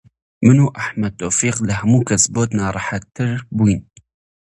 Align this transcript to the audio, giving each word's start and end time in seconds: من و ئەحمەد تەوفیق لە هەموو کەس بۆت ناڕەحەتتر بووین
من 0.45 0.57
و 0.61 0.67
ئەحمەد 0.77 1.13
تەوفیق 1.19 1.55
لە 1.67 1.73
هەموو 1.81 2.07
کەس 2.09 2.23
بۆت 2.33 2.49
ناڕەحەتتر 2.59 3.37
بووین 3.55 3.81